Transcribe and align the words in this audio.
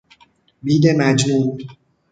بید 0.63 0.85
مجنون 0.87 1.57